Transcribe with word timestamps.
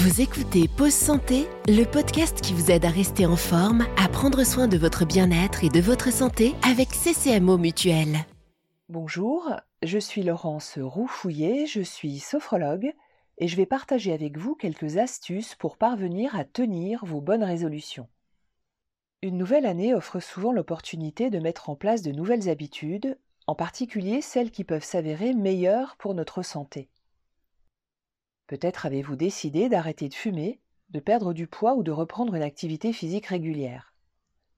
Vous 0.00 0.20
écoutez 0.20 0.68
Pause 0.68 0.94
Santé, 0.94 1.48
le 1.66 1.82
podcast 1.82 2.40
qui 2.40 2.54
vous 2.54 2.70
aide 2.70 2.84
à 2.84 2.88
rester 2.88 3.26
en 3.26 3.34
forme, 3.34 3.84
à 3.96 4.08
prendre 4.08 4.44
soin 4.44 4.68
de 4.68 4.78
votre 4.78 5.04
bien-être 5.04 5.64
et 5.64 5.70
de 5.70 5.80
votre 5.80 6.12
santé 6.12 6.54
avec 6.62 6.90
CCMO 6.90 7.58
Mutuel. 7.58 8.18
Bonjour, 8.88 9.50
je 9.82 9.98
suis 9.98 10.22
Laurence 10.22 10.78
Roufouillet, 10.80 11.66
je 11.66 11.80
suis 11.80 12.20
sophrologue 12.20 12.92
et 13.38 13.48
je 13.48 13.56
vais 13.56 13.66
partager 13.66 14.12
avec 14.12 14.38
vous 14.38 14.54
quelques 14.54 14.98
astuces 14.98 15.56
pour 15.56 15.76
parvenir 15.76 16.36
à 16.36 16.44
tenir 16.44 17.04
vos 17.04 17.20
bonnes 17.20 17.42
résolutions. 17.42 18.06
Une 19.22 19.36
nouvelle 19.36 19.66
année 19.66 19.94
offre 19.94 20.20
souvent 20.20 20.52
l'opportunité 20.52 21.28
de 21.28 21.40
mettre 21.40 21.70
en 21.70 21.74
place 21.74 22.02
de 22.02 22.12
nouvelles 22.12 22.48
habitudes, 22.48 23.18
en 23.48 23.56
particulier 23.56 24.22
celles 24.22 24.52
qui 24.52 24.62
peuvent 24.62 24.84
s'avérer 24.84 25.34
meilleures 25.34 25.96
pour 25.96 26.14
notre 26.14 26.42
santé. 26.42 26.88
Peut-être 28.48 28.86
avez-vous 28.86 29.14
décidé 29.14 29.68
d'arrêter 29.68 30.08
de 30.08 30.14
fumer, 30.14 30.58
de 30.88 31.00
perdre 31.00 31.34
du 31.34 31.46
poids 31.46 31.74
ou 31.74 31.82
de 31.82 31.92
reprendre 31.92 32.34
une 32.34 32.42
activité 32.42 32.92
physique 32.92 33.26
régulière. 33.26 33.94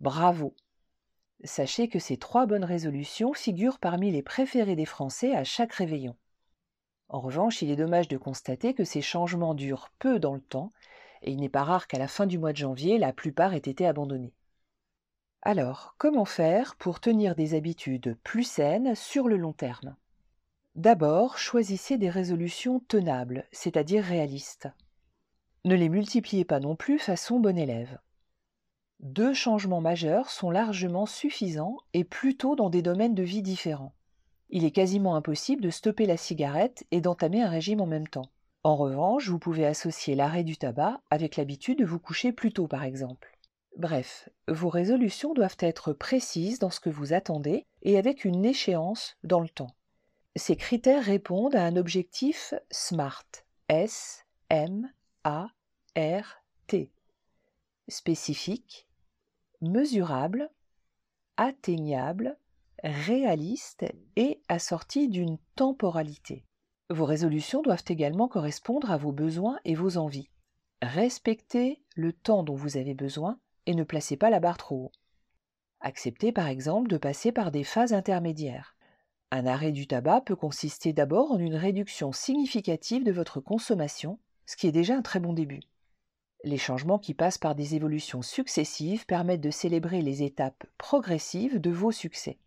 Bravo 0.00 0.54
Sachez 1.42 1.88
que 1.88 1.98
ces 1.98 2.18
trois 2.18 2.46
bonnes 2.46 2.64
résolutions 2.64 3.32
figurent 3.32 3.78
parmi 3.78 4.10
les 4.10 4.22
préférées 4.22 4.76
des 4.76 4.84
Français 4.84 5.34
à 5.34 5.42
chaque 5.42 5.72
réveillon. 5.72 6.16
En 7.08 7.20
revanche, 7.20 7.62
il 7.62 7.70
est 7.70 7.76
dommage 7.76 8.08
de 8.08 8.18
constater 8.18 8.74
que 8.74 8.84
ces 8.84 9.00
changements 9.00 9.54
durent 9.54 9.90
peu 9.98 10.18
dans 10.18 10.34
le 10.34 10.40
temps, 10.42 10.72
et 11.22 11.30
il 11.30 11.40
n'est 11.40 11.48
pas 11.48 11.64
rare 11.64 11.86
qu'à 11.86 11.98
la 11.98 12.08
fin 12.08 12.26
du 12.26 12.38
mois 12.38 12.52
de 12.52 12.58
janvier, 12.58 12.98
la 12.98 13.14
plupart 13.14 13.54
aient 13.54 13.58
été 13.58 13.86
abandonnés. 13.86 14.34
Alors, 15.40 15.94
comment 15.96 16.26
faire 16.26 16.76
pour 16.76 17.00
tenir 17.00 17.34
des 17.34 17.54
habitudes 17.54 18.18
plus 18.22 18.44
saines 18.44 18.94
sur 18.94 19.28
le 19.28 19.38
long 19.38 19.54
terme? 19.54 19.96
D'abord, 20.78 21.38
choisissez 21.38 21.98
des 21.98 22.08
résolutions 22.08 22.78
tenables, 22.78 23.48
c'est-à-dire 23.50 24.04
réalistes. 24.04 24.68
Ne 25.64 25.74
les 25.74 25.88
multipliez 25.88 26.44
pas 26.44 26.60
non 26.60 26.76
plus 26.76 27.00
façon 27.00 27.40
bon 27.40 27.58
élève. 27.58 27.98
Deux 29.00 29.34
changements 29.34 29.80
majeurs 29.80 30.30
sont 30.30 30.52
largement 30.52 31.04
suffisants 31.04 31.78
et 31.94 32.04
plutôt 32.04 32.54
dans 32.54 32.70
des 32.70 32.80
domaines 32.80 33.16
de 33.16 33.24
vie 33.24 33.42
différents. 33.42 33.92
Il 34.50 34.64
est 34.64 34.70
quasiment 34.70 35.16
impossible 35.16 35.62
de 35.62 35.70
stopper 35.70 36.06
la 36.06 36.16
cigarette 36.16 36.86
et 36.92 37.00
d'entamer 37.00 37.42
un 37.42 37.50
régime 37.50 37.80
en 37.80 37.86
même 37.86 38.06
temps. 38.06 38.30
En 38.62 38.76
revanche, 38.76 39.28
vous 39.28 39.40
pouvez 39.40 39.66
associer 39.66 40.14
l'arrêt 40.14 40.44
du 40.44 40.58
tabac 40.58 41.00
avec 41.10 41.34
l'habitude 41.34 41.80
de 41.80 41.84
vous 41.84 41.98
coucher 41.98 42.30
plus 42.30 42.52
tôt 42.52 42.68
par 42.68 42.84
exemple. 42.84 43.36
Bref, 43.76 44.28
vos 44.46 44.68
résolutions 44.68 45.34
doivent 45.34 45.56
être 45.58 45.92
précises 45.92 46.60
dans 46.60 46.70
ce 46.70 46.78
que 46.78 46.88
vous 46.88 47.14
attendez 47.14 47.66
et 47.82 47.98
avec 47.98 48.24
une 48.24 48.44
échéance 48.44 49.16
dans 49.24 49.40
le 49.40 49.48
temps. 49.48 49.74
Ces 50.38 50.54
critères 50.54 51.02
répondent 51.02 51.56
à 51.56 51.64
un 51.64 51.74
objectif 51.74 52.54
SMART. 52.70 53.26
S 53.68 54.24
M 54.50 54.88
A 55.24 55.48
R 55.96 56.44
T. 56.68 56.92
Spécifique, 57.88 58.86
mesurable, 59.60 60.48
atteignable, 61.36 62.38
réaliste 62.84 63.84
et 64.14 64.40
assorti 64.48 65.08
d'une 65.08 65.38
temporalité. 65.56 66.44
Vos 66.88 67.04
résolutions 67.04 67.60
doivent 67.60 67.84
également 67.88 68.28
correspondre 68.28 68.92
à 68.92 68.96
vos 68.96 69.12
besoins 69.12 69.58
et 69.64 69.74
vos 69.74 69.96
envies. 69.96 70.30
Respectez 70.82 71.82
le 71.96 72.12
temps 72.12 72.44
dont 72.44 72.54
vous 72.54 72.76
avez 72.76 72.94
besoin 72.94 73.40
et 73.66 73.74
ne 73.74 73.82
placez 73.82 74.16
pas 74.16 74.30
la 74.30 74.38
barre 74.38 74.58
trop 74.58 74.84
haut. 74.84 74.92
Acceptez 75.80 76.30
par 76.30 76.46
exemple 76.46 76.88
de 76.88 76.96
passer 76.96 77.32
par 77.32 77.50
des 77.50 77.64
phases 77.64 77.92
intermédiaires. 77.92 78.76
Un 79.30 79.46
arrêt 79.46 79.72
du 79.72 79.86
tabac 79.86 80.22
peut 80.22 80.36
consister 80.36 80.94
d'abord 80.94 81.32
en 81.32 81.38
une 81.38 81.54
réduction 81.54 82.12
significative 82.12 83.04
de 83.04 83.12
votre 83.12 83.40
consommation, 83.40 84.18
ce 84.46 84.56
qui 84.56 84.66
est 84.66 84.72
déjà 84.72 84.96
un 84.96 85.02
très 85.02 85.20
bon 85.20 85.34
début. 85.34 85.60
Les 86.44 86.56
changements 86.56 86.98
qui 86.98 87.12
passent 87.12 87.36
par 87.36 87.54
des 87.54 87.74
évolutions 87.74 88.22
successives 88.22 89.04
permettent 89.04 89.42
de 89.42 89.50
célébrer 89.50 90.00
les 90.00 90.22
étapes 90.22 90.64
progressives 90.78 91.60
de 91.60 91.70
vos 91.70 91.92
succès. 91.92 92.38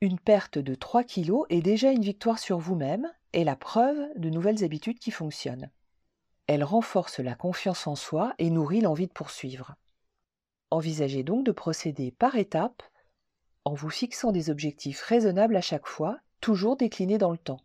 Une 0.00 0.18
perte 0.18 0.58
de 0.58 0.74
3 0.74 1.04
kg 1.04 1.42
est 1.50 1.62
déjà 1.62 1.92
une 1.92 2.02
victoire 2.02 2.40
sur 2.40 2.58
vous-même 2.58 3.08
et 3.32 3.44
la 3.44 3.54
preuve 3.54 3.98
de 4.16 4.28
nouvelles 4.28 4.64
habitudes 4.64 4.98
qui 4.98 5.12
fonctionnent. 5.12 5.70
Elle 6.48 6.64
renforce 6.64 7.20
la 7.20 7.36
confiance 7.36 7.86
en 7.86 7.94
soi 7.94 8.34
et 8.38 8.50
nourrit 8.50 8.80
l'envie 8.80 9.06
de 9.06 9.12
poursuivre. 9.12 9.76
Envisagez 10.70 11.22
donc 11.22 11.46
de 11.46 11.52
procéder 11.52 12.10
par 12.10 12.34
étapes 12.34 12.82
en 13.64 13.74
vous 13.74 13.90
fixant 13.90 14.32
des 14.32 14.50
objectifs 14.50 15.00
raisonnables 15.00 15.56
à 15.56 15.62
chaque 15.62 15.86
fois, 15.86 16.18
toujours 16.44 16.76
déclinés 16.76 17.16
dans 17.16 17.30
le 17.30 17.38
temps. 17.38 17.62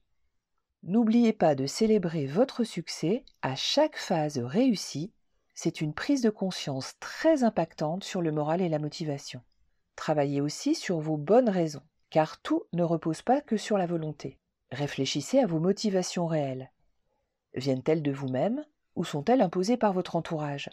N'oubliez 0.83 1.33
pas 1.33 1.53
de 1.53 1.65
célébrer 1.65 2.27
votre 2.27 2.63
succès 2.63 3.25
à 3.41 3.53
chaque 3.57 3.97
phase 3.97 4.37
réussie, 4.37 5.11
c'est 5.53 5.81
une 5.81 5.93
prise 5.93 6.21
de 6.21 6.29
conscience 6.29 6.93
très 7.01 7.43
impactante 7.43 8.05
sur 8.05 8.21
le 8.21 8.31
moral 8.31 8.61
et 8.61 8.69
la 8.69 8.79
motivation. 8.79 9.41
Travaillez 9.97 10.39
aussi 10.39 10.75
sur 10.75 10.99
vos 10.99 11.17
bonnes 11.17 11.49
raisons, 11.49 11.81
car 12.09 12.41
tout 12.41 12.63
ne 12.71 12.83
repose 12.83 13.21
pas 13.21 13.41
que 13.41 13.57
sur 13.57 13.77
la 13.77 13.85
volonté. 13.85 14.37
Réfléchissez 14.71 15.39
à 15.39 15.45
vos 15.45 15.59
motivations 15.59 16.25
réelles. 16.25 16.71
Viennent-elles 17.55 18.01
de 18.01 18.13
vous-même 18.13 18.65
ou 18.95 19.03
sont-elles 19.03 19.41
imposées 19.41 19.75
par 19.75 19.91
votre 19.91 20.15
entourage? 20.15 20.69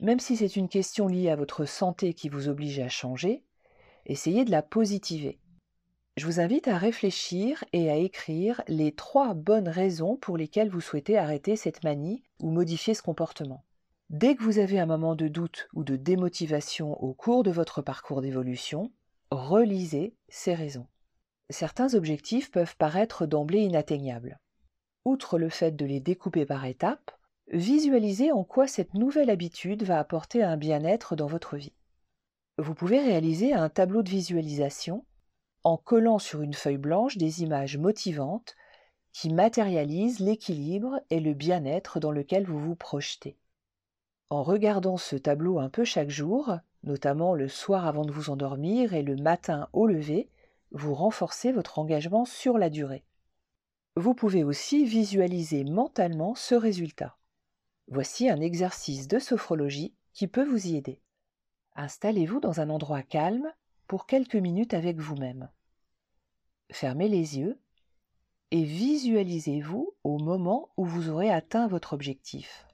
Même 0.00 0.20
si 0.20 0.36
c'est 0.36 0.54
une 0.54 0.68
question 0.68 1.08
liée 1.08 1.30
à 1.30 1.36
votre 1.36 1.64
santé 1.64 2.14
qui 2.14 2.28
vous 2.28 2.48
oblige 2.48 2.78
à 2.78 2.88
changer, 2.88 3.42
essayez 4.06 4.44
de 4.44 4.52
la 4.52 4.62
positiver. 4.62 5.40
Je 6.16 6.26
vous 6.26 6.38
invite 6.38 6.68
à 6.68 6.78
réfléchir 6.78 7.64
et 7.72 7.90
à 7.90 7.96
écrire 7.96 8.62
les 8.68 8.92
trois 8.92 9.34
bonnes 9.34 9.68
raisons 9.68 10.16
pour 10.16 10.36
lesquelles 10.36 10.70
vous 10.70 10.80
souhaitez 10.80 11.18
arrêter 11.18 11.56
cette 11.56 11.82
manie 11.82 12.22
ou 12.40 12.50
modifier 12.50 12.94
ce 12.94 13.02
comportement. 13.02 13.64
Dès 14.10 14.36
que 14.36 14.44
vous 14.44 14.58
avez 14.58 14.78
un 14.78 14.86
moment 14.86 15.16
de 15.16 15.26
doute 15.26 15.68
ou 15.74 15.82
de 15.82 15.96
démotivation 15.96 17.02
au 17.02 17.14
cours 17.14 17.42
de 17.42 17.50
votre 17.50 17.82
parcours 17.82 18.22
d'évolution, 18.22 18.92
relisez 19.32 20.14
ces 20.28 20.54
raisons. 20.54 20.86
Certains 21.50 21.94
objectifs 21.94 22.52
peuvent 22.52 22.76
paraître 22.76 23.26
d'emblée 23.26 23.62
inatteignables. 23.62 24.38
Outre 25.04 25.36
le 25.36 25.48
fait 25.48 25.74
de 25.74 25.84
les 25.84 25.98
découper 25.98 26.46
par 26.46 26.64
étapes, 26.64 27.10
visualisez 27.48 28.30
en 28.30 28.44
quoi 28.44 28.68
cette 28.68 28.94
nouvelle 28.94 29.30
habitude 29.30 29.82
va 29.82 29.98
apporter 29.98 30.44
un 30.44 30.56
bien-être 30.56 31.16
dans 31.16 31.26
votre 31.26 31.56
vie 31.56 31.74
vous 32.58 32.74
pouvez 32.74 33.00
réaliser 33.00 33.52
un 33.52 33.68
tableau 33.68 34.02
de 34.02 34.10
visualisation 34.10 35.04
en 35.64 35.78
collant 35.78 36.18
sur 36.18 36.42
une 36.42 36.54
feuille 36.54 36.78
blanche 36.78 37.16
des 37.16 37.42
images 37.42 37.78
motivantes 37.78 38.54
qui 39.12 39.32
matérialisent 39.32 40.20
l'équilibre 40.20 41.00
et 41.10 41.20
le 41.20 41.32
bien-être 41.32 42.00
dans 42.00 42.10
lequel 42.10 42.44
vous 42.44 42.58
vous 42.58 42.76
projetez. 42.76 43.38
En 44.28 44.42
regardant 44.42 44.96
ce 44.96 45.16
tableau 45.16 45.58
un 45.58 45.70
peu 45.70 45.84
chaque 45.84 46.10
jour, 46.10 46.56
notamment 46.82 47.34
le 47.34 47.48
soir 47.48 47.86
avant 47.86 48.04
de 48.04 48.12
vous 48.12 48.30
endormir 48.30 48.92
et 48.92 49.02
le 49.02 49.16
matin 49.16 49.68
au 49.72 49.86
lever, 49.86 50.28
vous 50.72 50.94
renforcez 50.94 51.52
votre 51.52 51.78
engagement 51.78 52.24
sur 52.24 52.58
la 52.58 52.68
durée. 52.68 53.04
Vous 53.96 54.12
pouvez 54.12 54.42
aussi 54.42 54.84
visualiser 54.84 55.64
mentalement 55.64 56.34
ce 56.34 56.56
résultat. 56.56 57.16
Voici 57.86 58.28
un 58.28 58.40
exercice 58.40 59.06
de 59.06 59.20
sophrologie 59.20 59.94
qui 60.12 60.26
peut 60.26 60.44
vous 60.44 60.66
y 60.66 60.76
aider. 60.76 61.00
Installez-vous 61.76 62.40
dans 62.40 62.60
un 62.60 62.70
endroit 62.70 63.02
calme 63.02 63.52
pour 63.86 64.06
quelques 64.06 64.36
minutes 64.36 64.74
avec 64.74 64.98
vous-même. 64.98 65.50
Fermez 66.70 67.08
les 67.08 67.38
yeux 67.38 67.60
et 68.50 68.64
visualisez-vous 68.64 69.94
au 70.04 70.18
moment 70.18 70.70
où 70.76 70.84
vous 70.84 71.08
aurez 71.08 71.30
atteint 71.30 71.66
votre 71.66 71.92
objectif. 71.92 72.66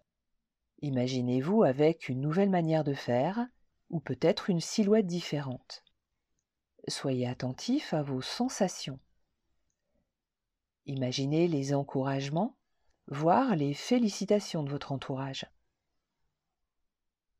Imaginez-vous 0.83 1.63
avec 1.63 2.09
une 2.09 2.21
nouvelle 2.21 2.51
manière 2.51 2.85
de 2.85 2.95
faire 2.95 3.47
ou 3.91 4.01
peut-être 4.01 4.51
une 4.51 4.61
silhouette 4.61 5.07
différente. 5.07 5.85
Soyez 6.89 7.27
attentif 7.27 7.93
à 7.93 8.03
vos 8.03 8.23
sensations. 8.23 8.99
Imaginez 10.87 11.49
les 11.49 11.75
encouragements, 11.75 12.57
voire 13.09 13.55
les 13.57 13.75
félicitations 13.75 14.63
de 14.63 14.71
votre 14.71 14.93
entourage. 14.93 15.47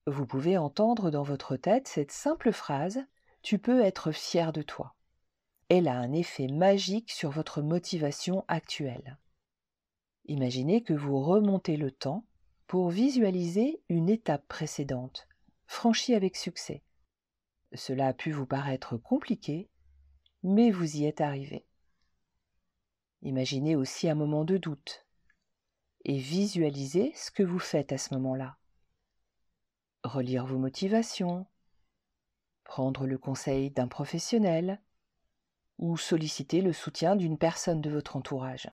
Vous 0.07 0.27
pouvez 0.27 0.59
entendre 0.59 1.11
dans 1.11 1.23
votre 1.23 1.57
tête 1.57 1.89
cette 1.89 2.13
simple 2.13 2.53
phrase 2.53 3.05
Tu 3.43 3.59
peux 3.59 3.83
être 3.83 4.13
fier 4.13 4.53
de 4.53 4.63
toi. 4.63 4.95
Elle 5.69 5.89
a 5.89 5.99
un 5.99 6.13
effet 6.13 6.49
magique 6.49 7.11
sur 7.11 7.31
votre 7.31 7.63
motivation 7.63 8.45
actuelle. 8.49 9.19
Imaginez 10.27 10.83
que 10.83 10.93
vous 10.93 11.21
remontez 11.21 11.77
le 11.77 11.91
temps 11.91 12.27
pour 12.67 12.91
visualiser 12.91 13.83
une 13.89 14.09
étape 14.09 14.47
précédente, 14.47 15.29
franchie 15.67 16.15
avec 16.15 16.37
succès. 16.37 16.83
Cela 17.73 18.09
a 18.09 18.13
pu 18.13 18.33
vous 18.33 18.47
paraître 18.47 18.97
compliqué, 18.97 19.71
mais 20.43 20.71
vous 20.71 20.97
y 20.97 21.07
êtes 21.07 21.21
arrivé. 21.21 21.67
Imaginez 23.23 23.77
aussi 23.77 24.09
un 24.09 24.15
moment 24.15 24.45
de 24.45 24.57
doute 24.57 25.07
et 26.05 26.19
visualisez 26.19 27.13
ce 27.15 27.31
que 27.31 27.43
vous 27.43 27.59
faites 27.59 27.93
à 27.93 27.99
ce 27.99 28.15
moment-là 28.15 28.57
relire 30.05 30.47
vos 30.47 30.59
motivations, 30.59 31.47
prendre 32.71 33.05
le 33.05 33.19
conseil 33.19 33.73
d'un 33.73 33.89
professionnel 33.89 34.81
ou 35.79 35.97
solliciter 35.97 36.61
le 36.61 36.73
soutien 36.73 37.17
d'une 37.17 37.37
personne 37.37 37.81
de 37.81 37.91
votre 37.91 38.15
entourage. 38.15 38.71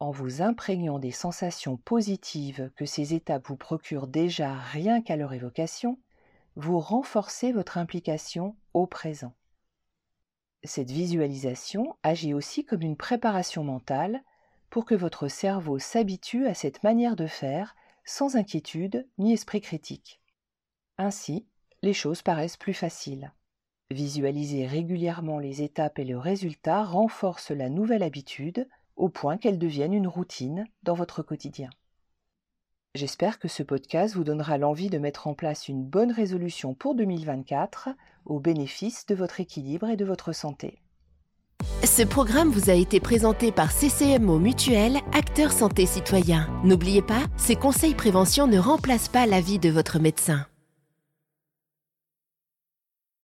en 0.00 0.10
vous 0.10 0.42
imprégnant 0.42 0.98
des 0.98 1.12
sensations 1.12 1.76
positives 1.76 2.72
que 2.74 2.84
ces 2.84 3.14
étapes 3.14 3.46
vous 3.46 3.56
procurent 3.56 4.08
déjà 4.08 4.52
rien 4.58 5.00
qu'à 5.00 5.14
leur 5.14 5.32
évocation, 5.32 6.00
vous 6.56 6.80
renforcez 6.80 7.52
votre 7.52 7.78
implication 7.78 8.56
au 8.74 8.88
présent. 8.88 9.36
Cette 10.64 10.90
visualisation 10.90 11.96
agit 12.02 12.34
aussi 12.34 12.64
comme 12.64 12.82
une 12.82 12.96
préparation 12.96 13.62
mentale 13.62 14.24
pour 14.68 14.84
que 14.84 14.96
votre 14.96 15.28
cerveau 15.28 15.78
s'habitue 15.78 16.48
à 16.48 16.54
cette 16.54 16.82
manière 16.82 17.14
de 17.14 17.28
faire 17.28 17.76
sans 18.04 18.34
inquiétude 18.34 19.08
ni 19.18 19.32
esprit 19.32 19.60
critique. 19.60 20.20
Ainsi, 20.98 21.46
les 21.82 21.92
choses 21.92 22.22
paraissent 22.22 22.56
plus 22.56 22.74
faciles. 22.74 23.32
Visualiser 23.90 24.66
régulièrement 24.66 25.38
les 25.38 25.62
étapes 25.62 25.98
et 25.98 26.04
le 26.04 26.18
résultat 26.18 26.84
renforce 26.84 27.50
la 27.50 27.68
nouvelle 27.68 28.02
habitude 28.02 28.68
au 28.96 29.08
point 29.08 29.36
qu'elle 29.36 29.58
devienne 29.58 29.92
une 29.92 30.06
routine 30.06 30.66
dans 30.82 30.94
votre 30.94 31.22
quotidien. 31.22 31.70
J'espère 32.94 33.38
que 33.38 33.48
ce 33.48 33.62
podcast 33.62 34.14
vous 34.14 34.24
donnera 34.24 34.58
l'envie 34.58 34.90
de 34.90 34.98
mettre 34.98 35.26
en 35.26 35.34
place 35.34 35.68
une 35.68 35.82
bonne 35.82 36.12
résolution 36.12 36.74
pour 36.74 36.94
2024 36.94 37.88
au 38.26 38.38
bénéfice 38.38 39.06
de 39.06 39.14
votre 39.14 39.40
équilibre 39.40 39.88
et 39.88 39.96
de 39.96 40.04
votre 40.04 40.32
santé. 40.32 40.78
Ce 41.84 42.02
programme 42.02 42.50
vous 42.50 42.70
a 42.70 42.74
été 42.74 43.00
présenté 43.00 43.50
par 43.50 43.72
CCMO 43.72 44.38
Mutuel, 44.38 44.98
acteur 45.12 45.52
santé 45.52 45.86
citoyen. 45.86 46.48
N'oubliez 46.64 47.02
pas, 47.02 47.22
ces 47.36 47.56
conseils 47.56 47.94
prévention 47.94 48.46
ne 48.46 48.58
remplacent 48.58 49.08
pas 49.08 49.26
l'avis 49.26 49.58
de 49.58 49.70
votre 49.70 49.98
médecin. 49.98 50.46